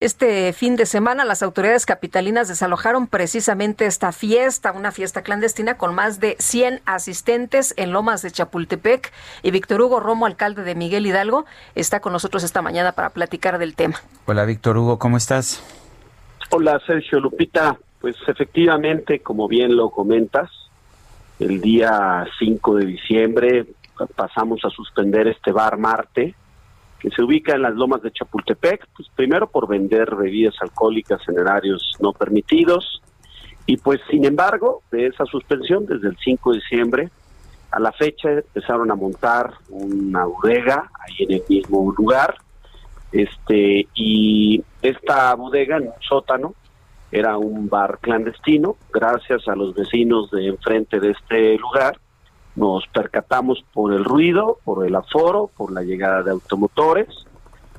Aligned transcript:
Este 0.00 0.52
fin 0.52 0.76
de 0.76 0.86
semana 0.86 1.24
las 1.24 1.42
autoridades 1.42 1.84
capitalinas 1.84 2.46
desalojaron 2.46 3.08
precisamente 3.08 3.84
esta 3.84 4.12
fiesta, 4.12 4.70
una 4.70 4.92
fiesta 4.92 5.22
clandestina 5.22 5.76
con 5.76 5.92
más 5.92 6.20
de 6.20 6.36
100 6.38 6.82
asistentes 6.84 7.74
en 7.76 7.90
Lomas 7.90 8.22
de 8.22 8.30
Chapultepec. 8.30 9.12
Y 9.42 9.50
Víctor 9.50 9.80
Hugo 9.82 9.98
Romo, 9.98 10.26
alcalde 10.26 10.62
de 10.62 10.76
Miguel 10.76 11.04
Hidalgo, 11.04 11.46
está 11.74 11.98
con 11.98 12.12
nosotros 12.12 12.44
esta 12.44 12.62
mañana 12.62 12.92
para 12.92 13.10
platicar 13.10 13.58
del 13.58 13.74
tema. 13.74 13.96
Hola 14.26 14.44
Víctor 14.44 14.78
Hugo, 14.78 15.00
¿cómo 15.00 15.16
estás? 15.16 15.64
Hola 16.50 16.80
Sergio 16.86 17.18
Lupita, 17.18 17.76
pues 18.00 18.14
efectivamente, 18.28 19.18
como 19.18 19.48
bien 19.48 19.74
lo 19.74 19.90
comentas, 19.90 20.48
el 21.40 21.60
día 21.60 22.24
5 22.38 22.76
de 22.76 22.86
diciembre 22.86 23.66
pasamos 24.14 24.64
a 24.64 24.70
suspender 24.70 25.26
este 25.26 25.50
bar 25.50 25.76
Marte 25.76 26.36
que 26.98 27.10
se 27.10 27.22
ubica 27.22 27.54
en 27.54 27.62
las 27.62 27.74
lomas 27.74 28.02
de 28.02 28.10
Chapultepec, 28.10 28.86
pues 28.96 29.08
primero 29.14 29.48
por 29.48 29.68
vender 29.68 30.14
bebidas 30.16 30.54
alcohólicas 30.60 31.20
en 31.28 31.38
horarios 31.38 31.96
no 32.00 32.12
permitidos, 32.12 33.02
y 33.66 33.76
pues 33.76 34.00
sin 34.10 34.24
embargo, 34.24 34.82
de 34.90 35.06
esa 35.06 35.24
suspensión, 35.26 35.86
desde 35.86 36.08
el 36.08 36.16
5 36.16 36.52
de 36.52 36.58
diciembre 36.58 37.10
a 37.70 37.78
la 37.78 37.92
fecha 37.92 38.30
empezaron 38.30 38.90
a 38.90 38.94
montar 38.94 39.52
una 39.68 40.24
bodega 40.24 40.90
ahí 41.00 41.24
en 41.24 41.32
el 41.32 41.42
mismo 41.48 41.92
lugar, 41.96 42.36
este, 43.12 43.86
y 43.94 44.62
esta 44.82 45.34
bodega 45.34 45.76
en 45.76 45.84
un 45.84 45.92
sótano 46.00 46.54
era 47.10 47.38
un 47.38 47.68
bar 47.68 47.98
clandestino, 48.00 48.76
gracias 48.92 49.46
a 49.48 49.54
los 49.54 49.74
vecinos 49.74 50.30
de 50.30 50.48
enfrente 50.48 51.00
de 51.00 51.10
este 51.10 51.56
lugar, 51.58 51.98
nos 52.58 52.86
percatamos 52.88 53.64
por 53.72 53.92
el 53.92 54.04
ruido, 54.04 54.58
por 54.64 54.84
el 54.84 54.94
aforo, 54.96 55.48
por 55.56 55.72
la 55.72 55.82
llegada 55.82 56.24
de 56.24 56.32
automotores, 56.32 57.06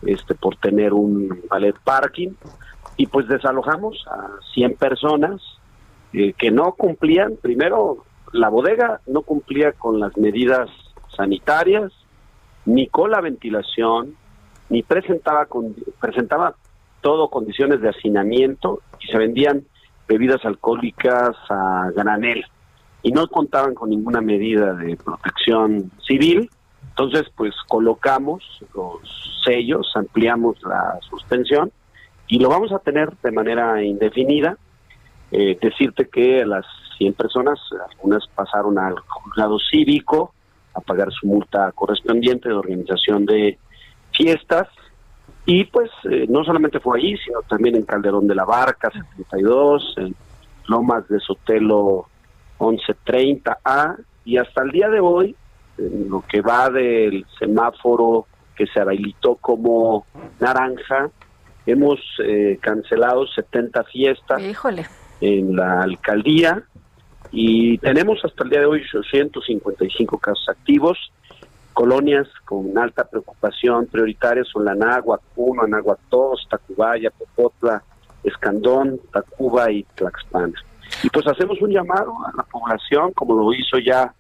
este, 0.03 0.35
por 0.35 0.55
tener 0.55 0.94
un 0.94 1.41
ballet 1.49 1.75
parking 1.83 2.30
y 2.95 3.07
pues 3.07 3.27
desalojamos 3.27 4.05
a 4.09 4.30
100 4.53 4.75
personas 4.75 5.41
eh, 6.13 6.33
que 6.33 6.50
no 6.50 6.72
cumplían, 6.73 7.35
primero 7.41 8.05
la 8.31 8.47
bodega 8.47 9.02
no 9.05 9.22
cumplía 9.23 9.73
con 9.73 10.00
las 10.00 10.16
medidas 10.17 10.69
sanitarias, 11.16 11.91
ni 12.66 12.88
con 12.88 13.11
la 13.11 13.19
ventilación, 13.19 14.16
ni 14.69 14.83
presentaba 14.83 15.45
con, 15.47 15.75
presentaba 16.00 16.55
todo 17.02 17.30
condiciones 17.30 17.81
de 17.81 17.89
hacinamiento 17.89 18.81
y 19.02 19.07
se 19.07 19.17
vendían 19.17 19.63
bebidas 20.07 20.45
alcohólicas 20.45 21.35
a 21.50 21.91
granel 21.95 22.45
y 23.02 23.11
no 23.11 23.28
contaban 23.28 23.73
con 23.73 23.89
ninguna 23.89 24.22
medida 24.22 24.73
de 24.73 24.97
protección 24.97 25.92
civil. 26.05 26.50
Entonces, 26.89 27.31
pues 27.36 27.53
colocamos 27.67 28.44
los 28.73 29.00
sellos, 29.45 29.91
ampliamos 29.95 30.61
la 30.64 31.00
suspensión 31.09 31.72
y 32.28 32.39
lo 32.39 32.50
vamos 32.50 32.72
a 32.72 32.80
tener 32.80 33.16
de 33.23 33.31
manera 33.31 33.81
indefinida. 33.83 34.58
Eh, 35.31 35.58
decirte 35.61 36.09
que 36.09 36.45
las 36.45 36.66
100 36.97 37.14
personas, 37.14 37.59
algunas 37.90 38.28
pasaron 38.35 38.78
al 38.78 39.00
juzgado 39.00 39.57
cívico 39.72 40.34
a 40.73 40.81
pagar 40.81 41.12
su 41.12 41.28
multa 41.28 41.72
correspondiente 41.72 42.50
de 42.50 42.56
organización 42.56 43.25
de 43.25 43.57
fiestas. 44.12 44.68
Y 45.46 45.63
pues 45.66 45.90
eh, 46.12 46.25
no 46.29 46.44
solamente 46.44 46.79
fue 46.79 47.00
allí, 47.00 47.18
sino 47.18 47.41
también 47.44 47.75
en 47.75 47.84
Calderón 47.84 48.28
de 48.28 48.35
la 48.35 48.46
Barca, 48.46 48.91
72, 48.91 49.96
en 49.97 50.16
Lomas 50.68 51.07
de 51.07 51.19
Sotelo 51.19 52.07
1130A 52.59 53.97
y 54.25 54.38
hasta 54.38 54.64
el 54.64 54.72
día 54.72 54.90
de 54.90 55.00
hoy, 55.00 55.36
en 55.78 56.09
lo 56.09 56.24
que 56.28 56.42
va 56.42 56.70
del 56.70 57.25
semáforo 57.40 58.28
que 58.56 58.68
se 58.68 58.80
habilitó 58.80 59.36
como 59.36 60.06
naranja, 60.40 61.09
hemos 61.66 62.00
eh, 62.24 62.58
cancelado 62.62 63.25
70 63.28 63.84
fiestas 63.86 64.42
en 65.22 65.56
la 65.56 65.81
alcaldía 65.81 66.64
y 67.31 67.78
tenemos 67.78 68.24
hasta 68.24 68.44
el 68.44 68.50
día 68.50 68.59
de 68.62 68.66
hoy 68.66 68.81
855 68.81 70.18
casos 70.18 70.50
activos. 70.50 70.97
Colonias 71.74 72.28
con 72.44 72.78
alta 72.78 73.06
preocupación 73.06 73.86
prioritarias 73.86 74.47
son 74.47 74.66
la 74.66 74.76
Náhuac 74.76 75.22
1, 75.36 75.64
Anáhuac 75.64 76.00
2, 76.09 76.47
Tacubaya, 76.50 77.12
Popotla, 77.12 77.81
Escandón, 78.24 79.00
Tacuba 79.14 79.72
y 79.72 79.84
Tlaxpana. 79.96 80.53
Y 81.03 81.09
pues 81.09 81.27
hacemos 81.27 81.61
un 81.61 81.71
llamado 81.71 82.13
a 82.25 82.35
la 82.35 82.43
población, 82.43 83.13
como 83.13 83.35
lo 83.35 83.53
hizo 83.53 83.77
ya 83.77 84.13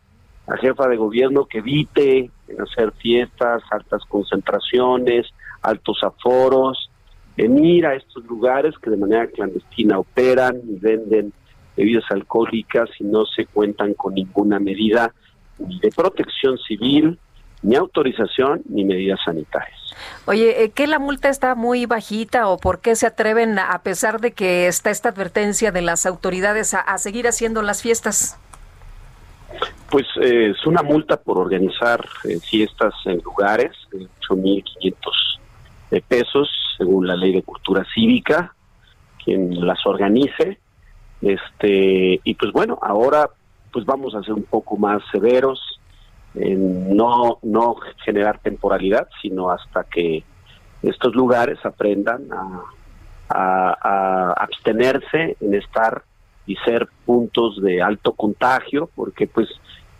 la 0.47 0.57
jefa 0.57 0.87
de 0.87 0.97
gobierno, 0.97 1.45
que 1.45 1.59
evite 1.59 2.31
hacer 2.59 2.91
fiestas, 2.93 3.61
altas 3.71 4.03
concentraciones, 4.05 5.27
altos 5.61 5.99
aforos, 6.03 6.89
en 7.37 7.63
ir 7.63 7.85
a 7.85 7.95
estos 7.95 8.25
lugares 8.25 8.77
que 8.79 8.89
de 8.89 8.97
manera 8.97 9.27
clandestina 9.27 9.99
operan 9.99 10.57
y 10.67 10.75
venden 10.79 11.31
bebidas 11.75 12.03
alcohólicas 12.09 12.89
y 12.99 13.05
no 13.05 13.25
se 13.25 13.45
cuentan 13.45 13.93
con 13.93 14.13
ninguna 14.13 14.59
medida 14.59 15.13
de 15.57 15.89
protección 15.95 16.57
civil, 16.57 17.17
ni 17.61 17.75
autorización, 17.75 18.61
ni 18.69 18.85
medidas 18.85 19.19
sanitarias. 19.23 19.77
Oye, 20.25 20.63
eh, 20.63 20.71
¿qué 20.71 20.87
la 20.87 20.99
multa 20.99 21.29
está 21.29 21.55
muy 21.55 21.85
bajita 21.85 22.47
o 22.47 22.57
por 22.57 22.79
qué 22.79 22.95
se 22.95 23.07
atreven, 23.07 23.59
a 23.59 23.81
pesar 23.83 24.21
de 24.21 24.31
que 24.31 24.67
está 24.67 24.91
esta 24.91 25.09
advertencia 25.09 25.71
de 25.71 25.81
las 25.81 26.05
autoridades, 26.05 26.73
a, 26.73 26.97
seguir 26.97 27.27
haciendo 27.27 27.61
las 27.61 27.81
fiestas? 27.81 28.39
Pues 29.89 30.05
eh, 30.21 30.51
es 30.51 30.65
una 30.65 30.83
multa 30.83 31.17
por 31.17 31.37
organizar 31.37 32.05
eh, 32.23 32.39
fiestas 32.39 32.93
en 33.05 33.17
lugares, 33.23 33.71
de 33.91 34.07
8.500 34.29 36.01
pesos, 36.07 36.47
según 36.77 37.07
la 37.07 37.15
ley 37.15 37.33
de 37.33 37.41
cultura 37.41 37.83
cívica, 37.93 38.53
quien 39.23 39.65
las 39.65 39.85
organice. 39.85 40.59
Este, 41.21 42.21
y 42.23 42.33
pues 42.35 42.51
bueno, 42.53 42.77
ahora 42.81 43.29
pues 43.71 43.85
vamos 43.85 44.15
a 44.15 44.23
ser 44.23 44.33
un 44.33 44.43
poco 44.43 44.77
más 44.77 45.01
severos, 45.11 45.78
no, 46.35 47.39
no 47.41 47.75
generar 48.05 48.39
temporalidad, 48.39 49.07
sino 49.21 49.49
hasta 49.49 49.83
que 49.83 50.23
estos 50.81 51.15
lugares 51.15 51.57
aprendan 51.65 52.27
a, 52.31 52.73
abstenerse 54.37 55.37
en 55.39 55.53
estar 55.53 56.03
y 56.47 56.55
ser 56.65 56.87
puntos 57.05 57.61
de 57.61 57.79
alto 57.79 58.13
contagio, 58.13 58.89
porque 58.95 59.27
pues 59.27 59.47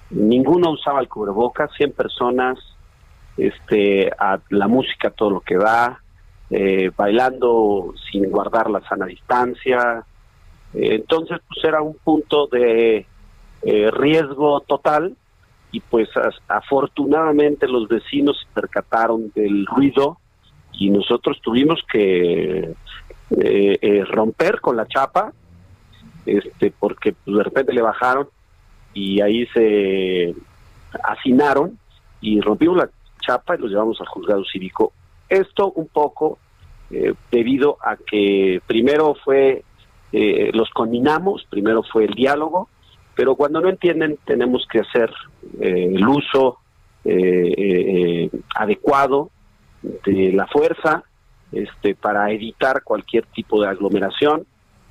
ninguno 0.09 0.72
usaba 0.72 1.00
el 1.00 1.07
cubrebocas, 1.07 1.69
100 1.78 1.91
personas, 1.91 2.57
este, 3.38 4.11
a 4.17 4.40
la 4.50 4.67
música 4.67 5.11
todo 5.11 5.29
lo 5.29 5.41
que 5.41 5.57
va, 5.57 6.01
eh, 6.50 6.90
bailando 6.97 7.94
sin 8.11 8.31
guardar 8.31 8.72
la 8.72 8.81
sana 8.81 9.06
distancia. 9.06 10.03
Eh, 10.73 10.96
entonces, 10.96 11.40
pues 11.47 11.63
era 11.63 11.84
un 11.84 11.96
punto 12.03 12.47
de 12.47 13.06
eh, 13.61 13.91
riesgo 13.91 14.61
total 14.61 15.16
y 15.72 15.80
pues 15.81 16.09
afortunadamente 16.47 17.68
los 17.68 17.88
vecinos 17.88 18.40
se 18.40 18.53
percataron 18.53 19.31
del 19.35 19.66
ruido 19.66 20.18
y 20.74 20.90
nosotros 20.90 21.40
tuvimos 21.41 21.82
que 21.91 22.73
eh, 23.38 23.78
eh, 23.82 24.03
romper 24.05 24.59
con 24.61 24.76
la 24.76 24.88
chapa 24.88 25.32
este 26.26 26.73
porque 26.78 27.14
pues, 27.14 27.38
de 27.38 27.44
repente 27.44 27.73
le 27.73 27.82
bajaron 27.82 28.28
y 28.94 29.22
ahí 29.22 29.46
se 29.47 30.34
hacinaron 31.03 31.78
y 32.22 32.41
rompimos 32.41 32.78
la 32.78 32.90
chapa 33.22 33.55
y 33.55 33.59
los 33.59 33.70
llevamos 33.70 34.02
al 34.02 34.08
juzgado 34.08 34.44
cívico. 34.46 34.91
Esto 35.29 35.72
un 35.72 35.88
poco 35.88 36.40
eh, 36.90 37.14
debido 37.32 37.78
a 37.82 37.96
que 37.96 38.61
primero 38.66 39.16
fue 39.23 39.64
los 40.11 40.72
combinamos 40.72 41.46
primero 41.52 41.84
fue 41.84 42.05
el 42.05 42.16
diálogo 42.16 42.67
pero 43.20 43.36
cuando 43.36 43.60
no 43.60 43.68
entienden 43.68 44.18
tenemos 44.24 44.66
que 44.72 44.80
hacer 44.80 45.12
eh, 45.60 45.92
el 45.94 46.08
uso 46.08 46.60
eh, 47.04 47.54
eh, 47.58 48.30
adecuado 48.56 49.30
de 49.82 50.32
la 50.32 50.48
fuerza 50.48 51.04
este, 51.52 51.96
para 51.96 52.32
evitar 52.32 52.82
cualquier 52.82 53.26
tipo 53.26 53.62
de 53.62 53.68
aglomeración, 53.68 54.46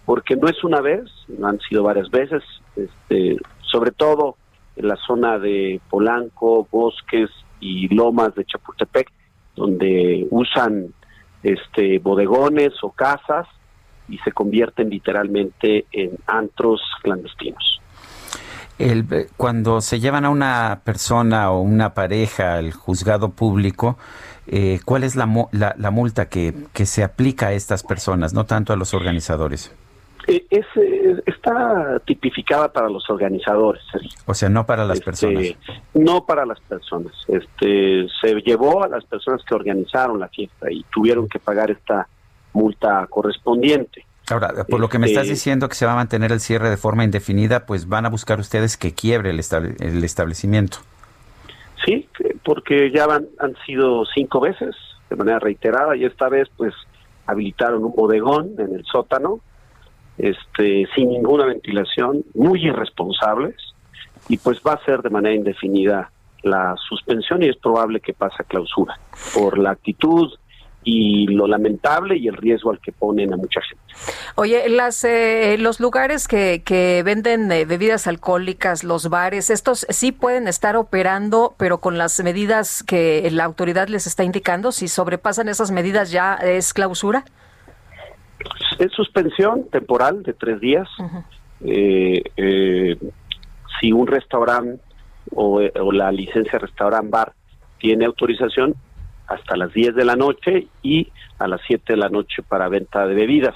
porque 0.05 0.37
no 0.37 0.47
es 0.47 0.63
una 0.63 0.83
vez, 0.83 1.05
han 1.43 1.59
sido 1.61 1.83
varias 1.85 2.11
veces, 2.11 2.43
este, 2.77 3.39
sobre 3.63 3.93
todo 3.93 4.37
en 4.77 4.89
la 4.89 4.97
zona 4.97 5.39
de 5.39 5.81
Polanco, 5.89 6.69
Bosques 6.71 7.31
y 7.61 7.89
Lomas 7.95 8.35
de 8.35 8.45
Chapultepec, 8.45 9.11
donde 9.57 10.27
usan 10.29 10.93
este 11.43 11.99
bodegones 11.99 12.75
o 12.83 12.91
casas 12.91 13.49
y 14.07 14.19
se 14.19 14.33
convierten 14.33 14.91
literalmente 14.91 15.87
en 15.93 16.19
antros 16.27 16.83
clandestinos. 17.03 17.79
El, 18.79 19.29
cuando 19.37 19.81
se 19.81 19.99
llevan 19.99 20.25
a 20.25 20.31
una 20.31 20.83
persona 20.85 21.51
o 21.51 21.61
una 21.61 21.95
pareja 21.95 22.55
al 22.55 22.73
juzgado 22.73 23.31
público, 23.31 23.99
eh, 24.47 24.81
¿cuál 24.85 25.05
es 25.05 25.17
la, 25.17 25.27
la, 25.53 25.91
multa 25.91 26.29
que, 26.29 26.55
que, 26.73 26.87
se 26.87 27.03
aplica 27.03 27.49
a 27.49 27.53
estas 27.53 27.83
personas, 27.83 28.33
no 28.35 28.45
tanto 28.45 28.73
a 28.73 28.77
los 28.77 28.95
organizadores? 28.95 29.73
Eh, 30.29 30.45
es, 30.51 30.67
está 31.27 32.01
tipificada 32.05 32.71
para 32.71 32.89
los 32.89 33.09
organizadores. 33.09 33.83
O 34.27 34.35
sea, 34.35 34.49
no 34.49 34.67
para 34.67 34.85
las 34.85 34.99
este, 34.99 35.05
personas. 35.05 35.45
No 35.95 36.27
para 36.27 36.45
las 36.45 36.61
personas. 36.61 37.13
Este, 37.29 38.07
se 38.21 38.35
llevó 38.43 38.85
a 38.85 38.89
las 38.89 39.05
personas 39.05 39.43
que 39.45 39.55
organizaron 39.55 40.21
la 40.21 40.29
fiesta 40.29 40.71
y 40.71 40.85
tuvieron 40.93 41.29
que 41.29 41.39
pagar 41.39 41.71
esta 41.71 42.09
multa 42.53 43.07
correspondiente. 43.09 44.05
Ahora, 44.31 44.65
por 44.69 44.81
lo 44.81 44.89
que 44.89 44.99
me 44.99 45.07
estás 45.07 45.23
Este, 45.25 45.35
diciendo 45.35 45.69
que 45.69 45.75
se 45.75 45.87
va 45.87 45.93
a 45.93 45.97
mantener 45.97 46.33
el 46.33 46.41
cierre 46.41 46.69
de 46.71 46.77
forma 46.77 47.05
indefinida, 47.05 47.65
pues 47.67 47.89
van 47.89 48.05
a 48.07 48.11
buscar 48.11 48.39
ustedes 48.41 48.77
que 48.77 48.93
quiebre 48.95 49.31
el, 49.31 49.39
estable- 49.41 49.75
el 49.81 50.05
establecimiento. 50.05 50.79
Sí, 51.85 52.09
que- 52.17 52.37
porque 52.45 52.91
ya 52.91 53.07
van, 53.07 53.27
han 53.39 53.57
sido 53.65 54.05
cinco 54.15 54.41
veces 54.41 54.75
de 55.09 55.17
manera 55.17 55.39
reiterada 55.39 55.97
y 55.97 56.05
esta 56.05 56.29
vez 56.29 56.49
pues 56.57 56.75
habilitaron 57.27 57.85
un 57.85 57.95
bodegón 57.95 58.53
en 58.59 58.75
el 58.75 58.85
sótano, 58.85 59.41
este, 60.19 60.87
sin 60.95 61.09
ninguna 61.11 61.47
ventilación, 61.47 62.25
muy 62.35 62.65
irresponsables 62.67 63.55
y 64.29 64.37
pues 64.39 64.61
va 64.67 64.73
a 64.75 64.85
ser 64.85 65.01
de 65.03 65.11
manera 65.11 65.35
indefinida 65.35 66.11
la 66.43 66.75
suspensión 66.89 67.43
y 67.43 67.49
es 67.49 67.57
probable 67.57 68.01
que 68.01 68.13
pase 68.15 68.37
a 68.41 68.45
clausura 68.45 68.99
por 69.35 69.59
la 69.59 69.71
actitud 69.71 70.33
y 70.91 71.27
lo 71.27 71.47
lamentable 71.47 72.17
y 72.17 72.29
el 72.29 72.37
riesgo 72.37 72.71
al 72.71 72.81
que 72.81 72.93
ponen 72.93 73.35
a 73.35 73.37
mucha 73.37 73.61
gente. 73.61 73.85
Oye, 74.37 74.71
las, 74.71 75.05
eh, 75.05 75.57
los 75.59 75.81
lugares 75.81 76.27
que, 76.27 76.63
que 76.65 77.03
venden 77.05 77.53
eh, 77.53 77.67
bebidas 77.67 78.07
alcohólicas, 78.07 78.85
los 78.85 79.11
bares, 79.11 79.51
estos 79.51 79.87
sí 79.91 80.13
pueden 80.13 80.49
estar 80.49 80.77
operando, 80.77 81.55
pero 81.59 81.79
con 81.79 81.99
las 81.99 82.19
medidas 82.25 82.83
que 82.83 83.29
la 83.31 83.45
autoridad 83.45 83.89
les 83.89 84.07
está 84.07 84.25
indicando. 84.25 84.73
Si 84.73 84.89
sobrepasan 84.89 85.51
esas 85.51 85.71
medidas, 85.71 86.11
ya 86.11 86.37
es 86.37 86.73
clausura. 86.73 87.25
Es 88.79 88.91
suspensión 88.93 89.69
temporal 89.69 90.23
de 90.23 90.33
tres 90.33 90.59
días. 90.59 90.89
Eh, 91.61 92.23
eh, 92.39 92.97
si 93.79 93.93
un 93.93 94.07
restaurante 94.07 94.83
o, 95.35 95.61
o 95.61 95.93
la 95.93 96.11
licencia 96.13 96.59
restaurant 96.59 97.11
bar 97.11 97.35
tiene 97.79 98.07
autorización 98.07 98.75
hasta 99.29 99.57
las 99.57 99.73
10 99.73 99.95
de 99.95 100.05
la 100.05 100.17
noche 100.17 100.67
y 100.83 101.09
a 101.39 101.47
las 101.47 101.61
7 101.67 101.93
de 101.93 101.99
la 101.99 102.09
noche 102.09 102.43
para 102.43 102.69
venta 102.69 103.07
de 103.07 103.15
bebidas. 103.15 103.55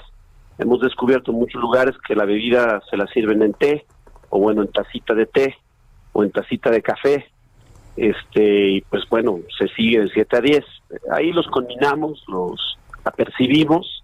Hemos 0.59 0.79
descubierto 0.81 1.31
en 1.31 1.39
muchos 1.39 1.61
lugares 1.61 1.95
que 2.07 2.15
la 2.15 2.25
bebida 2.25 2.81
se 2.89 2.95
la 2.95 3.07
sirven 3.07 3.41
en 3.41 3.53
té 3.53 3.85
o 4.29 4.39
bueno 4.39 4.61
en 4.61 4.71
tacita 4.71 5.13
de 5.15 5.25
té 5.25 5.55
o 6.13 6.23
en 6.23 6.31
tacita 6.31 6.69
de 6.69 6.81
café. 6.81 7.25
Este 7.97 8.69
y 8.71 8.81
pues 8.81 9.03
bueno, 9.09 9.39
se 9.57 9.67
sigue 9.69 10.01
de 10.01 10.09
7 10.09 10.37
a 10.37 10.41
10. 10.41 10.65
Ahí 11.11 11.31
los 11.31 11.47
combinamos, 11.47 12.23
los 12.27 12.77
apercibimos 13.03 14.03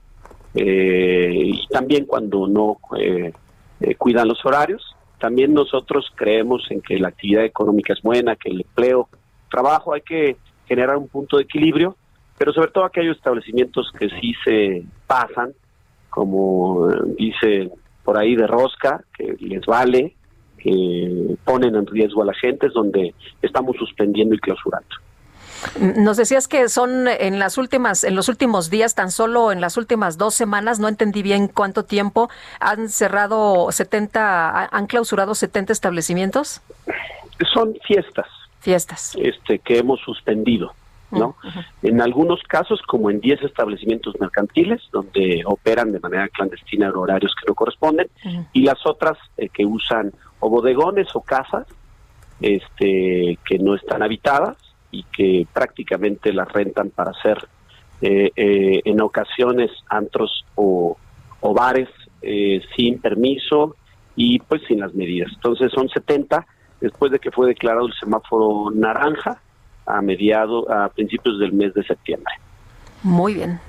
eh, 0.56 1.31
y 1.33 1.68
también 1.68 2.06
cuando 2.06 2.48
no 2.48 2.77
eh, 3.00 3.31
eh, 3.80 3.95
cuidan 3.95 4.27
los 4.27 4.44
horarios. 4.44 4.95
También 5.19 5.54
nosotros 5.54 6.12
creemos 6.16 6.66
en 6.71 6.81
que 6.81 6.98
la 6.98 7.10
actividad 7.10 7.44
económica 7.44 7.94
es 7.94 8.01
buena, 8.01 8.36
que 8.36 8.50
el 8.50 8.62
empleo, 8.62 9.07
trabajo, 9.51 9.94
hay 9.94 10.01
que 10.01 10.38
generar 10.69 10.95
un 10.95 11.10
punto 11.10 11.36
de 11.38 11.44
equilibrio, 11.44 11.98
pero 12.38 12.54
sobre 12.54 12.71
todo 12.71 12.86
aquellos 12.86 13.18
establecimientos 13.18 13.92
que 14.00 14.07
sí 14.21 14.33
se 14.45 14.83
pasan, 15.07 15.51
como 16.10 16.89
eh, 16.89 16.95
dice 17.18 17.69
por 18.06 18.18
ahí 18.18 18.36
de 18.36 18.48
rosca, 18.48 19.04
que 19.18 19.36
les 19.42 19.66
vale, 19.66 20.16
que 20.57 21.36
ponen 21.44 21.75
en 21.75 21.86
riesgo 21.86 22.21
a 22.24 22.25
la 22.27 22.33
gente, 22.33 22.68
es 22.68 22.74
donde 22.74 23.13
estamos 23.42 23.75
suspendiendo 23.77 24.33
y 24.36 24.39
clausurando. 24.39 24.88
Nos 25.98 26.16
decías 26.16 26.48
que 26.48 26.69
son 26.69 27.07
en 27.10 27.38
las 27.38 27.57
últimas, 27.57 28.06
en 28.06 28.16
los 28.16 28.30
últimos 28.30 28.69
días, 28.69 28.95
tan 28.95 29.12
solo 29.12 29.51
en 29.51 29.60
las 29.60 29.75
últimas 29.75 30.18
dos 30.18 30.33
semanas, 30.33 30.80
no 30.80 30.88
entendí 30.88 31.21
bien 31.21 31.50
cuánto 31.50 31.83
tiempo 31.83 32.30
han 32.62 32.88
cerrado 32.88 33.69
70, 33.69 34.50
ha- 34.50 34.69
han 34.71 34.88
clausurado 34.88 35.36
70 35.36 35.74
establecimientos, 35.74 36.62
Son 37.54 37.74
fiestas, 37.86 38.25
fiestas. 38.59 39.15
este 39.19 39.59
que 39.59 39.77
hemos 39.77 40.00
suspendido, 40.01 40.73
¿no? 41.11 41.35
En 41.81 42.01
algunos 42.01 42.41
casos, 42.44 42.81
como 42.83 43.09
en 43.09 43.19
10 43.19 43.44
establecimientos 43.44 44.19
mercantiles, 44.19 44.81
donde 44.91 45.41
operan 45.45 45.91
de 45.91 46.00
manera 46.00 46.27
clandestina 46.27 46.88
en 46.88 46.95
horarios 46.95 47.33
que 47.35 47.47
no 47.47 47.56
corresponden, 47.56 48.09
y 48.53 48.61
las 48.63 48.85
otras 48.85 49.17
eh, 49.38 49.50
que 49.50 49.65
usan 49.65 50.11
o 50.39 50.50
bodegones 50.50 51.07
o 51.15 51.21
casas 51.21 51.67
este 52.41 53.38
que 53.45 53.59
no 53.59 53.75
están 53.75 54.01
habitadas 54.01 54.56
y 54.91 55.03
que 55.03 55.45
prácticamente 55.51 56.33
las 56.33 56.47
rentan 56.51 56.89
para 56.89 57.11
hacer 57.11 57.47
eh, 58.01 58.31
eh, 58.35 58.81
en 58.85 59.01
ocasiones 59.01 59.71
antros 59.89 60.45
o, 60.56 60.97
o 61.41 61.53
bares 61.53 61.89
eh, 62.21 62.61
sin 62.75 63.00
permiso 63.00 63.75
y 64.15 64.39
pues 64.39 64.61
sin 64.67 64.79
las 64.79 64.94
medidas. 64.94 65.31
Entonces 65.35 65.71
son 65.73 65.89
70 65.89 66.45
después 66.81 67.11
de 67.11 67.19
que 67.19 67.31
fue 67.31 67.47
declarado 67.47 67.87
el 67.87 67.93
semáforo 67.93 68.71
naranja 68.71 69.41
a 69.85 70.01
mediados, 70.01 70.65
a 70.69 70.89
principios 70.89 71.39
del 71.39 71.53
mes 71.53 71.73
de 71.73 71.83
septiembre. 71.83 72.33
Muy 73.03 73.33
bien. 73.33 73.59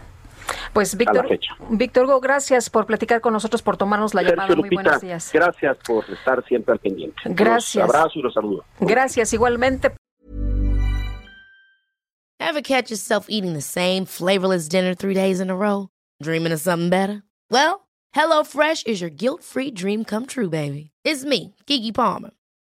Pues 0.72 0.96
Víctor. 0.96 1.28
Víctor 1.70 2.06
Hugo, 2.06 2.20
gracias 2.20 2.70
por 2.70 2.86
platicar 2.86 3.20
con 3.20 3.32
nosotros, 3.32 3.62
por 3.62 3.76
tomarnos 3.76 4.14
la 4.14 4.22
llamada. 4.22 4.48
Sergio 4.48 4.56
Muy 4.56 4.64
Lupita, 4.70 4.82
buenos 4.82 5.00
días. 5.02 5.30
gracias 5.32 5.76
por 5.86 6.04
estar 6.10 6.44
siempre 6.44 6.72
al 6.72 6.78
pendiente. 6.78 7.16
Gracias. 7.26 7.86
Los 7.86 7.94
abrazo 7.94 8.18
y 8.18 8.22
los 8.22 8.34
saludo. 8.34 8.64
Gracias, 8.80 9.32
igualmente. 9.32 9.92
Ever 12.38 12.62
catch 12.62 12.90
yourself 12.90 13.26
eating 13.28 13.52
the 13.52 13.60
same 13.60 14.04
flavorless 14.06 14.68
dinner 14.68 14.94
three 14.94 15.14
days 15.14 15.40
in 15.40 15.50
a 15.50 15.54
row? 15.56 15.88
Dreaming 16.22 16.52
of 16.52 16.60
something 16.60 16.88
better? 16.90 17.22
Well, 17.50 17.86
HelloFresh 18.14 18.86
is 18.86 19.00
your 19.00 19.10
guilt 19.10 19.44
free 19.44 19.70
dream 19.70 20.04
come 20.04 20.26
true, 20.26 20.48
baby. 20.48 20.90
It's 21.04 21.24
me, 21.24 21.54
Kiki 21.66 21.92
Palmer. 21.92 22.30